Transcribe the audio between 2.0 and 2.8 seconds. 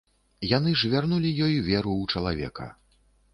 чалавека.